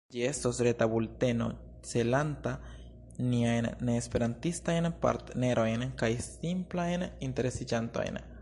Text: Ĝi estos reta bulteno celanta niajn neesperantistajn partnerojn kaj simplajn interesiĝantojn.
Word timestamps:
Ĝi 0.13 0.21
estos 0.27 0.59
reta 0.67 0.85
bulteno 0.91 1.49
celanta 1.89 2.53
niajn 3.33 3.69
neesperantistajn 3.91 4.89
partnerojn 5.07 5.87
kaj 6.03 6.13
simplajn 6.33 7.11
interesiĝantojn. 7.29 8.25